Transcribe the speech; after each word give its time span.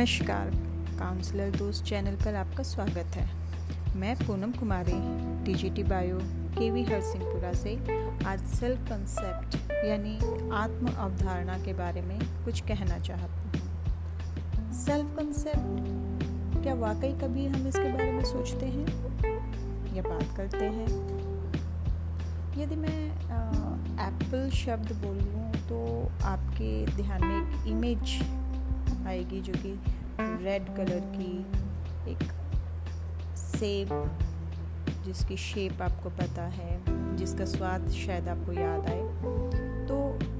नमस्कार 0.00 0.50
काउंसलर 0.98 1.50
दोस्त 1.50 1.84
चैनल 1.84 2.14
पर 2.16 2.34
आपका 2.34 2.62
स्वागत 2.62 3.16
है। 3.16 3.24
मैं 4.00 4.14
Poonam 4.16 4.52
Kumari 4.52 4.94
TGT 5.44 5.82
bio 5.82 6.18
K 6.56 6.70
V 6.70 6.82
Harsinghpura 6.82 7.52
से 7.52 7.74
आज 8.26 8.44
सेल्फ 8.50 8.88
कंसेप्ट 8.88 9.56
यानी 9.86 10.14
आत्म 10.56 10.92
अवधारणा 10.94 11.58
के 11.58 11.72
बारे 11.72 12.02
में 12.02 12.18
कुछ 12.44 12.60
कहना 12.60 12.98
चाहती 12.98 13.58
हूँ। 13.58 14.72
सेल्फ 14.76 15.14
कंसेप्ट 15.18 16.62
क्या 16.62 16.74
वाकई 16.86 17.12
कभी 17.20 17.46
हम 17.46 17.68
इसके 17.68 17.92
बारे 17.92 18.10
में 18.12 18.24
सोचते 18.24 18.66
हैं? 18.66 18.86
या 19.96 20.02
बात 20.02 20.36
करते 20.36 20.64
हैं? 20.64 20.88
यदि 22.58 22.76
मैं 22.76 22.98
एप्पल 24.08 24.50
शब्द 24.56 24.92
बोलूँ 25.04 25.50
तो 25.68 25.84
आपके 26.26 26.86
ध्यान 26.96 27.24
में 27.24 27.40
एक 27.40 27.66
इमेज 27.68 28.20
आएगी 29.10 29.40
जो 29.40 29.52
कि 29.56 29.78
रेड 30.44 30.74
कलर 30.76 31.00
की 31.14 31.32
एक 32.12 32.22
सेब 33.36 33.88
जिसकी 35.04 35.36
शेप 35.36 35.82
आपको 35.82 36.10
पता 36.10 36.42
है, 36.48 37.16
जिसका 37.16 37.44
स्वाद 37.44 37.88
शायद 37.90 38.28
आपको 38.28 38.52
याद 38.52 38.86
आए। 38.86 39.02
तो 39.88 39.96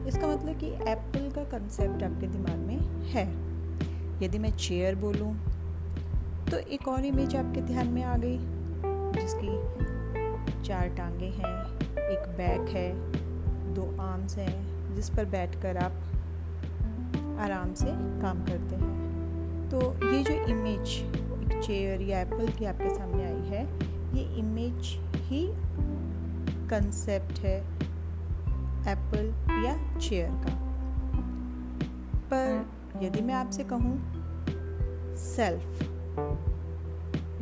इसका 0.09 0.27
मतलब 0.27 0.59
कि 0.59 0.67
एप्पल 0.91 1.31
का 1.31 1.45
कंसेप्ट 1.51 2.03
आपके 2.03 2.27
दिमाग 2.27 2.59
में 2.59 2.79
है। 3.13 3.25
यदि 4.25 4.39
मैं 4.39 4.51
चेयर 4.57 4.95
बोलूँ 4.95 5.33
तो 6.51 6.59
एक 6.69 6.89
और 6.89 7.05
इमेज 7.05 7.37
आपके 7.37 7.61
ध्यान 7.63 7.89
में 7.89 8.03
आ 8.03 8.17
गई, 8.17 8.39
जिसकी 9.15 10.63
चार 10.63 10.89
टांगे 10.89 11.27
हैं, 11.27 11.55
एक 12.09 12.29
बैक 12.39 12.69
है, 12.69 12.93
दो 13.75 13.85
आर्म्स 14.03 14.37
हैं, 14.37 14.95
जिस 14.95 15.11
पर 15.11 15.25
बैठकर 15.25 15.77
आप 15.77 15.93
आराम 17.41 17.75
से 17.75 17.91
काम 18.23 18.45
करते 18.45 18.77
हैं। 18.77 19.69
तो 19.71 19.81
ये 20.07 20.23
जो 20.23 20.35
इमेज 20.47 20.89
एक 21.43 21.61
चेयर 21.63 22.03
या 22.03 22.21
एप्पल 22.21 22.49
की 22.49 22.65
आपके 22.65 22.95
सामने 22.95 23.25
आई 23.25 23.43
है, 23.49 23.65
ये 24.17 24.23
इमेज 24.39 24.97
ही 25.29 25.47
कंसेप्ट 26.71 27.39
है 27.39 27.59
एप्पल 28.93 29.33
या 29.65 29.75
चेयर 29.99 30.31
का। 30.45 30.55
पर 32.33 33.05
यदि 33.05 33.21
मैं 33.21 33.35
आपसे 33.35 33.65
कहूँ 33.73 33.95
सेल्फ 35.17 35.83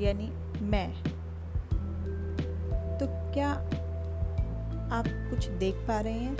यानी 0.00 0.30
मैं 0.70 0.88
तो 2.98 3.06
क्या 3.34 3.50
आप 4.92 5.06
कुछ 5.30 5.48
देख 5.58 5.74
पा 5.88 6.00
रहे 6.00 6.12
हैं? 6.12 6.36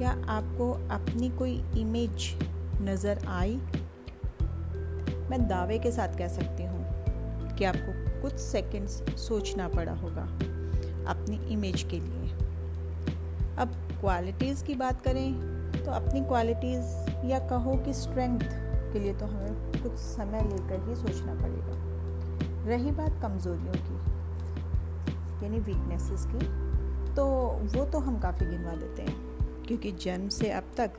क्या 0.00 0.10
आपको 0.28 0.66
अपनी 0.90 1.28
कोई 1.28 1.52
इमेज 1.78 2.26
नज़र 2.82 3.18
आई? 3.28 3.56
मैं 5.30 5.38
दावे 5.48 5.78
के 5.78 5.90
साथ 5.92 6.16
कह 6.18 6.28
सकती 6.28 6.64
हूँ 6.64 7.56
कि 7.56 7.64
आपको 7.64 8.22
कुछ 8.22 8.38
सेकंड्स 8.38 8.92
सोचना 9.18 9.68
पड़ा 9.68 9.92
होगा 9.94 10.22
अपनी 11.10 11.36
इमेज 11.52 11.82
के 11.82 12.00
लिए। 12.00 12.30
अब 13.58 13.74
क्वालिटीज़ 14.00 14.64
की 14.64 14.74
बात 14.74 15.02
करें 15.02 15.82
तो 15.84 15.90
अपनी 15.90 16.24
क्वालिटीज़ 16.24 17.26
या 17.26 17.38
कहो 17.48 17.76
कि 17.76 17.94
स्ट्रेंथ 17.94 18.48
के 18.92 18.98
लिए 18.98 19.14
तो 19.14 19.26
हमें 19.26 19.82
कुछ 19.82 19.92
समय 19.92 20.42
लेकर 20.42 20.88
ही 20.88 20.96
सोचना 20.96 21.34
पड़ेगा। 21.34 21.74
रही 22.66 22.90
बात 22.92 23.22
कमज़ोरियों 23.22 23.74
की, 23.74 23.98
यानी 25.44 25.58
वीकनेसेस 25.60 26.26
की 26.26 26.46
तो 27.14 27.26
वो 27.74 27.84
तो 27.84 27.98
हम 27.98 28.18
काफ़ी 28.18 28.46
गिनवा 28.46 28.72
देते 28.76 29.02
हैं। 29.02 29.29
क्योंकि 29.70 29.90
जन्म 29.92 30.28
से 30.28 30.50
अब 30.50 30.62
तक 30.76 30.90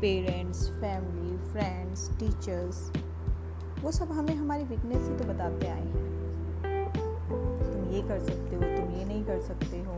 पेरेंट्स, 0.00 0.68
फैमिली, 0.70 1.36
फ्रेंड्स, 1.52 2.08
टीचर्स, 2.18 2.92
वो 3.82 3.92
सब 3.92 4.12
हमें 4.12 4.34
हमारी 4.34 4.64
वीकनेस 4.64 5.08
ही 5.08 5.16
तो 5.16 5.24
बताते 5.24 5.66
आए 5.66 5.80
हैं। 5.80 6.92
तुम 7.72 7.90
ये 7.92 8.02
कर 8.02 8.20
सकते 8.20 8.56
हो, 8.56 8.62
तुम 8.62 8.94
ये 8.96 9.04
नहीं 9.04 9.24
कर 9.24 9.40
सकते 9.40 9.78
हो। 9.78 9.96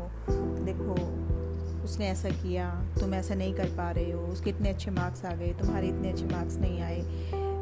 देखो, 0.64 0.94
उसने 1.84 2.08
ऐसा 2.08 2.28
किया, 2.28 2.84
तुम 3.00 3.14
ऐसा 3.14 3.34
नहीं 3.34 3.54
कर 3.54 3.64
पा 3.64 3.90
रहे 3.90 4.10
हो, 4.10 4.20
उसके 4.20 4.50
इतने 4.50 4.70
अच्छे 4.70 4.90
मार्क्स 4.90 5.24
आ 5.24 5.34
गए, 5.34 5.52
तुम्हारे 5.52 5.88
इतने 5.88 6.10
अच्छे 6.10 6.26
मार्क्स 6.26 6.56
नहीं 6.56 6.80
आए, 6.80 7.00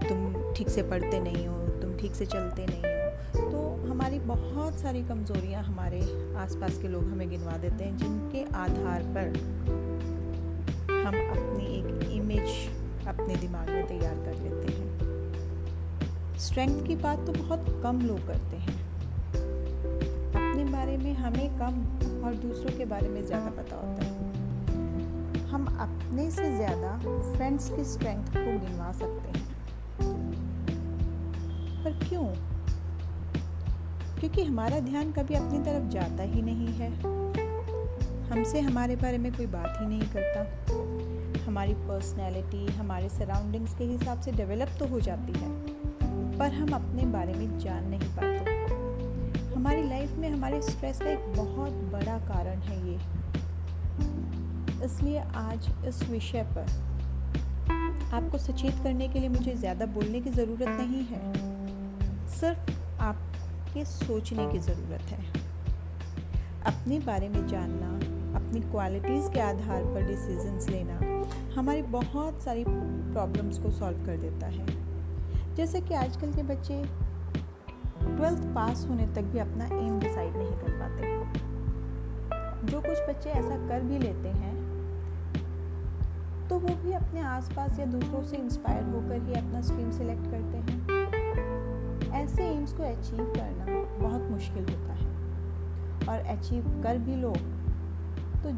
तुम 0.08 0.52
ठीक 0.56 0.68
से 0.68 0.82
पढ़ते 0.82 1.20
नहीं 1.20 1.46
हो, 1.46 1.58
तुम 1.68 1.96
ठीक 1.96 2.14
से 2.14 2.26
चलते 2.26 2.66
नहीं 2.66 2.82
हो। 2.82 3.50
तो 3.50 3.90
हमारी 3.90 4.18
बहुत 4.18 4.78
सारी 4.78 5.02
कमज़ोरियाँ 5.02 5.62
हमारे 5.62 6.00
आसपास 6.36 6.78
के 6.78 6.88
लोग 6.88 7.02
हमें 7.02 7.30
गिनवा 7.30 7.56
देते 7.56 7.84
हैं, 7.84 7.96
जिनके 7.96 8.44
आधार 8.56 9.02
पर 9.02 9.32
हम 11.04 11.14
अपनी 11.14 11.64
एक 11.78 12.10
इमेज 12.12 13.06
अपने 13.08 13.36
दिमाग 13.36 13.68
में 13.68 13.86
तैयार 13.86 14.14
कर 14.14 14.34
लेते 14.34 14.72
हैं। 14.72 16.38
स्ट्रेंथ 16.38 16.86
की 16.86 16.96
बात 16.96 17.26
तो 17.26 17.32
बहुत 17.32 17.66
कम 17.82 18.00
लोग 18.00 18.26
करते 18.26 18.56
हैं। 18.56 18.76
अपने 20.28 20.64
बारे 20.64 20.96
में 20.96 21.12
हमें 21.14 21.58
कम 21.58 21.74
और 22.24 22.34
दूसरों 22.34 22.78
के 22.78 22.84
बारे 22.84 23.08
में 23.08 23.22
ज़्यादा 23.26 23.50
पता 23.50 23.76
होता 23.76 24.04
है। 24.04 24.12
हम 25.48 25.66
अपने 25.80 26.30
से 26.30 26.56
ज़्यादा 26.56 26.96
फ्रेंड्स 27.34 27.68
की 27.70 27.84
स्ट्रेंथ 27.84 28.24
को 28.26 28.66
गिनवा 28.66 28.92
सकते 28.92 29.38
हैं। 29.38 29.46
पर 31.84 32.08
क्यों? 32.08 32.24
क्योंकि 34.20 34.44
हमारा 34.44 34.80
ध्यान 34.80 35.12
कभी 35.12 35.34
अपनी 35.34 35.58
तरफ़ 35.58 35.88
जाता 35.88 36.22
ही 36.22 36.42
नहीं 36.42 36.68
है। 36.68 36.90
हमसे 38.34 38.60
हमारे 38.60 38.94
बारे 38.96 39.18
में 39.18 39.30
कोई 39.32 39.46
बात 39.46 39.76
ही 39.80 39.86
नहीं 39.86 40.06
करता। 40.12 41.42
हमारी 41.44 41.74
पर्सनैलिटी 41.80 42.66
हमारे 42.68 43.08
सराउंडिंग्स 43.08 43.74
के 43.74 43.84
हिसाब 43.84 44.20
से 44.20 44.32
डेवलप 44.32 44.68
तो 44.78 44.86
हो 44.86 45.00
जाती 45.00 45.32
है, 45.32 45.50
पर 46.38 46.52
हम 46.52 46.72
अपने 46.74 47.04
बारे 47.12 47.34
में 47.34 47.58
जान 47.58 47.84
नहीं 47.88 48.08
पाते। 48.16 49.52
हमारी 49.54 49.82
लाइफ 49.82 50.16
में 50.18 50.28
हमारे 50.28 50.60
स्ट्रेस 50.62 50.98
का 51.00 51.10
एक 51.10 51.32
बहुत 51.36 51.72
बड़ा 51.92 52.18
कारण 52.26 52.60
है 52.60 52.78
ये। 52.88 52.96
इसलिए 54.86 55.22
आज 55.36 55.68
इस 55.88 56.02
विषय 56.08 56.42
पर 56.56 56.66
आपको 58.14 58.38
सचेत 58.38 58.82
करने 58.82 59.08
के 59.08 59.20
लिए 59.20 59.28
मुझे 59.28 59.54
ज़्यादा 59.54 59.86
बोलने 59.94 60.20
की 60.20 60.30
ज़रूरत 60.30 60.68
नहीं 60.80 61.04
है। 61.04 61.22
सिर्फ़ 62.30 63.00
आपके 63.02 63.84
सोचने 63.84 64.50
की 64.52 64.58
ज़रूरत 64.58 65.10
है। 65.10 65.22
अपने 66.66 66.98
बारे 67.00 67.28
में 67.28 67.46
जानना 67.46 67.92
अपनी 68.34 68.60
क्वालिटीज़ 68.60 69.30
के 69.30 69.40
आधार 69.40 69.84
पर 69.84 70.06
डिसीजंस 70.06 70.68
लेना 70.68 70.98
हमारी 71.56 71.82
बहुत 71.82 72.42
सारी 72.42 72.64
प्रॉब्लम्स 72.68 73.58
को 73.58 73.70
सॉल्व 73.70 74.04
कर 74.06 74.16
देता 74.16 74.46
है। 74.46 74.66
जैसे 75.54 75.80
कि 75.80 75.94
आजकल 75.94 76.32
के 76.32 76.42
बच्चे 76.42 76.82
ट्वेल्थ 78.00 78.42
पास 78.54 78.86
होने 78.90 79.06
तक 79.06 79.22
भी 79.22 79.38
अपना 79.38 79.64
एम 79.66 79.98
डिसाइड 80.00 80.36
नहीं 80.36 80.52
कर 80.52 80.72
पाते। 80.80 81.12
जो 82.66 82.80
कुछ 82.80 82.98
बच्चे 83.08 83.30
ऐसा 83.30 83.56
कर 83.68 83.80
भी 83.80 83.98
लेते 83.98 84.28
हैं 84.28 84.52
तो 86.48 86.58
वो 86.58 86.74
भी 86.76 86.92
अपने 86.92 87.20
आसपास 87.20 87.78
या 87.78 87.86
दूसरों 87.86 88.22
से 88.22 88.36
इंस्पायर 88.36 88.84
होकर 88.84 89.22
ही 89.22 89.34
अपना 89.34 89.60
स्ट्रीम 89.60 89.90
सेलेक्ट 89.90 90.24
करते 90.24 90.58
हैं। 90.58 90.76
ऐसे 92.14 92.44
एम्स 92.44 92.72
को 92.72 92.82
अचीव 92.82 93.32
करना 93.36 93.64
बहुत 93.98 94.30
मुश्किल 94.30 94.64
होता 94.64 94.92
है। 94.92 95.08
और 96.08 96.26
अचीव 96.36 96.64
कर 96.84 96.98
भी 96.98 97.16
लोग 97.16 97.36
तो 98.44 98.50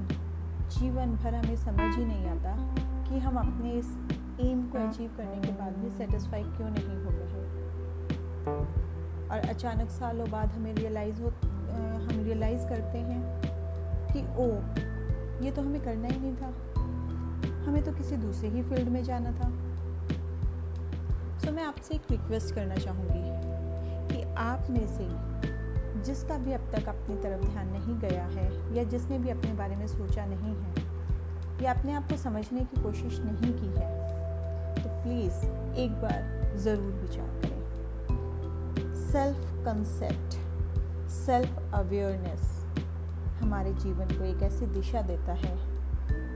जीवन 0.81 1.17
भर 1.17 1.35
हमें 1.35 1.57
समझ 1.57 1.97
ही 1.97 2.05
नहीं 2.05 2.27
आता 2.27 2.75
कि 3.09 3.19
हम 3.19 3.37
अपने 3.37 3.73
इस 3.73 3.99
एम 4.41 4.69
को 4.69 4.89
अचीव 4.89 5.11
करने 5.17 5.41
के 5.41 5.53
बाद 5.53 5.77
भी 5.77 5.91
सेटिस्फाई 5.91 6.43
क्यों 6.43 6.71
नहीं 6.71 7.05
हो 7.05 7.11
रहे 7.11 7.27
और 9.29 9.49
अचानक 9.49 9.91
सालों 9.91 10.31
बाद 10.31 10.53
हमें 10.53 10.75
रियलाइज़ 10.75 11.23
हो 11.23 11.29
हम 12.05 12.23
रियलाइज़ 12.25 12.67
करते 12.67 12.99
हैं 12.99 13.43
कि, 14.13 14.21
ओ, 14.21 14.49
ये 15.45 15.51
तो 15.51 15.63
हमें 15.63 15.81
करना 15.81 16.09
ही 16.09 16.21
नहीं 16.21 16.37
था। 16.37 16.47
हमें 17.67 17.83
तो 17.85 17.93
किसी 17.93 18.17
दूसरे 18.17 18.49
ही 18.49 18.63
फ़ील्ड 18.63 18.89
में 18.89 19.05
जाना 19.05 19.31
था। 19.31 19.49
सो 21.39 21.53
मैं 21.53 21.65
आपसे 21.65 21.95
एक 21.95 22.03
रिक्वेस्ट 22.11 22.55
करना 22.55 22.75
चाहूँगी 22.75 23.23
कि 24.09 24.35
आप 24.35 24.67
में 24.71 24.87
से 24.87 25.09
जिसका 26.03 26.39
भी 26.39 26.53
अब 26.53 26.71
तक 26.73 26.89
अपनी 26.89 27.17
तरफ़ 27.17 27.47
ध्यान 27.47 27.69
नहीं 27.69 27.99
गया 27.99 28.25
है 28.25 28.77
या 28.77 28.85
जिसने 28.85 29.19
भी 29.19 29.31
अपने 29.31 29.53
बारे 29.53 29.77
में 29.77 29.87
सोचा 29.87 30.27
नहीं 30.27 30.55
है 30.57 30.85
या 31.63 31.73
अपने 31.73 31.93
आप 31.93 32.11
को 32.11 32.17
समझने 32.17 32.61
की 32.61 32.83
कोशिश 32.83 33.19
नहीं 33.21 33.53
की 33.55 33.69
है 33.81 33.91
तो 34.75 34.89
प्लीज़ 35.03 35.47
एक 35.77 35.91
बार 35.91 36.57
ज़रूर 36.57 36.93
विचार 36.93 37.29
करें। 37.41 38.95
सेल्फ 38.95 39.65
कंसेप्ट 39.65 40.39
सेल्फ 41.11 41.75
अवेयरनेस 41.75 42.43
हमारे 43.43 43.73
जीवन 43.75 44.09
को 44.09 44.25
एक 44.25 44.43
ऐसी 44.43 44.67
दिशा 44.67 45.03
देता 45.03 45.33
है 45.33 45.57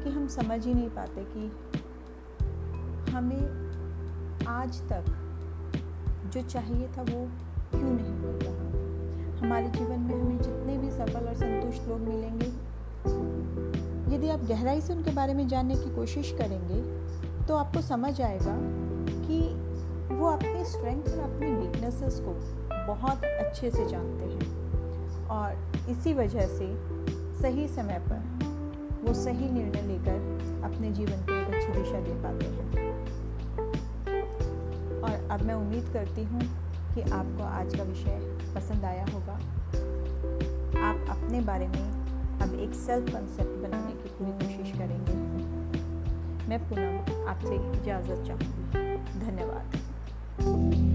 कि 0.04 0.10
हम 0.10 0.26
समझ 0.28 0.66
ही 0.66 0.74
नहीं 0.74 0.88
पाते 0.88 1.24
कि 1.28 1.46
हमें 3.12 4.46
आज 4.48 4.80
तक 4.82 5.04
जो 6.32 6.42
चाहिए 6.42 6.88
था 6.88 7.02
वो 7.02 7.28
क्यों 7.70 7.90
नहीं 7.90 8.14
मिल 8.14 8.38
रहा 8.42 8.69
हमारे 9.40 9.68
जीवन 9.68 10.00
में 10.00 10.14
हमें 10.14 10.38
जितने 10.38 10.76
भी 10.78 10.90
सफल 10.90 11.26
और 11.26 11.34
संतुष्ट 11.34 11.88
लोग 11.88 12.00
मिलेंगे, 12.00 12.46
यदि 14.16 14.28
आप 14.28 14.40
गहराई 14.44 14.80
से 14.80 14.92
उनके 14.92 15.10
बारे 15.10 15.34
में 15.34 15.46
जानने 15.48 15.74
की 15.74 15.94
कोशिश 15.94 16.32
करेंगे 16.38 16.80
तो 17.46 17.56
आपको 17.56 17.80
समझ 17.80 18.20
आएगा 18.20 18.56
कि 19.22 19.40
वो 20.14 20.26
अपनी 20.26 20.64
स्ट्रेंथ 20.64 21.08
और 21.08 21.20
अपनी 21.20 21.50
वीकनेसेस 21.50 22.20
को 22.20 22.34
बहुत 22.86 23.24
अच्छे 23.24 23.70
से 23.70 23.86
जानते 23.88 24.24
हैं। 24.24 25.28
और 25.28 25.90
इसी 25.90 26.12
वजह 26.14 26.46
से 26.48 26.68
सही 27.42 27.68
समय 27.68 27.98
पर 28.08 28.20
वो 29.04 29.14
सही 29.14 29.50
निर्णय 29.50 29.82
लेकर 29.82 30.64
अपने 30.64 30.90
जीवन 30.90 31.22
को 31.22 31.34
एक 31.34 31.54
अच्छी 31.54 31.72
दिशा 31.72 32.00
दे 32.00 32.22
पाते 32.22 32.46
हैं। 32.46 32.68
और 35.02 35.28
अब 35.30 35.42
मैं 35.42 35.54
उम्मीद 35.54 35.92
करती 35.92 36.24
हूँ 36.24 36.40
कि 36.94 37.00
आपको 37.02 37.42
आज 37.42 37.76
का 37.76 37.82
विषय 37.82 38.38
पसंद 38.54 38.84
आया 38.84 39.04
होगा। 39.04 39.32
आप 40.80 41.06
अपने 41.10 41.40
बारे 41.40 41.68
में 41.68 42.00
अब 42.40 42.54
एक 42.54 42.74
सेल्फ 42.74 43.12
कंसेप्ट 43.12 43.50
बनाने 43.50 43.92
की 43.92 44.08
पूरी 44.08 44.32
कोशिश 44.32 44.78
करेंगे। 44.78 45.12
मैं 46.48 46.68
पुनः 46.68 47.28
आपसे 47.28 47.54
इजाज़त 47.54 48.24
चाहूँगी। 48.26 48.96
धन्यवाद। 49.20 50.89